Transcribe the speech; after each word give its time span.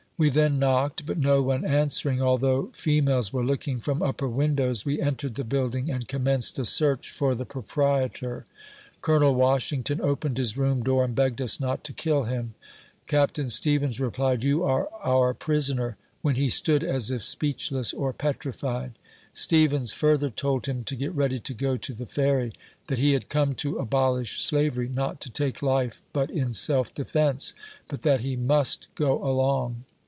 We 0.17 0.29
then 0.29 0.59
knocked, 0.59 1.07
but 1.07 1.17
no 1.17 1.41
one 1.41 1.65
answering, 1.65 2.21
although 2.21 2.69
fe 2.75 3.01
males 3.01 3.33
were 3.33 3.43
looking 3.43 3.79
from 3.79 4.03
upper 4.03 4.27
windows, 4.27 4.85
we 4.85 5.01
entered 5.01 5.33
the 5.33 5.43
build 5.43 5.73
ing 5.75 5.89
and 5.89 6.07
commenced 6.07 6.59
a 6.59 6.65
search 6.65 7.09
for 7.09 7.33
the 7.33 7.43
proprietor. 7.43 8.45
Col. 9.01 9.33
Wash 9.33 9.71
ington 9.71 9.99
opened 9.99 10.37
his 10.37 10.55
room 10.55 10.83
door, 10.83 11.05
and 11.05 11.15
begged 11.15 11.41
us 11.41 11.59
not 11.59 11.83
to 11.85 11.91
kill 11.93 12.25
him. 12.25 12.53
Capt. 13.07 13.39
Stevens 13.49 13.99
replied," 13.99 14.43
You 14.43 14.63
are 14.63 14.89
our 15.03 15.33
prisoner," 15.33 15.97
when 16.21 16.35
he 16.35 16.49
stood 16.49 16.83
as 16.83 17.09
if 17.09 17.23
speechless 17.23 17.91
or 17.91 18.13
petrified. 18.13 18.93
Stevens 19.33 19.91
further 19.91 20.29
told 20.29 20.67
him 20.67 20.83
to 20.83 20.95
get 20.95 21.15
ready 21.15 21.39
to 21.39 21.53
go 21.55 21.77
to 21.77 21.93
the 21.95 22.05
Ferry; 22.05 22.53
that 22.89 22.99
he 22.99 23.13
had 23.13 23.27
come 23.27 23.55
to 23.55 23.79
abolish 23.79 24.39
slavery, 24.39 24.87
not 24.87 25.19
to 25.21 25.31
take 25.31 25.63
life 25.63 26.03
but 26.13 26.29
in 26.29 26.53
self 26.53 26.93
defence, 26.93 27.55
but 27.87 28.03
that 28.03 28.21
he 28.21 28.35
must 28.35 28.87
go 28.93 29.17
along. 29.23 29.83